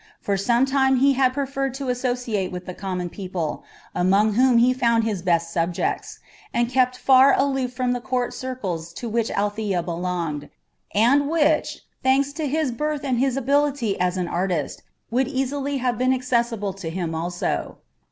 [0.19, 3.63] For some time he had preferred to associate with the common people,
[3.93, 6.17] among whom he found his best subjects,
[6.51, 10.49] and kept far aloof from the court circles to which Althea belonged,
[10.95, 15.99] and which, thanks to his birth and his ability as an artist, would easily have
[15.99, 17.77] been accessible to him also.